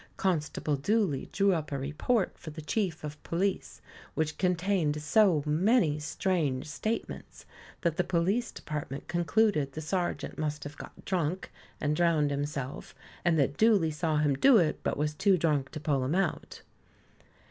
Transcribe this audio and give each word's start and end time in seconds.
Constable 0.17 0.77
Dooley 0.77 1.29
drew 1.31 1.53
up 1.53 1.71
a 1.71 1.77
report 1.77 2.35
for 2.35 2.49
the 2.49 2.63
Chief 2.63 3.03
of 3.03 3.21
Police 3.21 3.81
which 4.15 4.39
contained 4.39 4.99
so 4.99 5.43
many 5.45 5.99
strange 5.99 6.67
statements 6.67 7.45
that 7.81 7.97
the 7.97 8.03
Police 8.03 8.51
department 8.51 9.07
concluded 9.07 9.73
the 9.73 9.79
sergeant 9.81 10.39
must 10.39 10.63
have 10.63 10.75
got 10.75 11.05
drunk 11.05 11.51
and 11.79 11.95
drowned 11.95 12.31
himself, 12.31 12.95
and 13.23 13.37
that 13.37 13.57
Dooley 13.57 13.91
saw 13.91 14.17
him 14.17 14.33
do 14.33 14.57
it, 14.57 14.79
but 14.81 14.97
was 14.97 15.13
too 15.13 15.37
drunk 15.37 15.69
to 15.69 15.79
pull 15.79 16.03
him 16.03 16.15
out. 16.15 16.63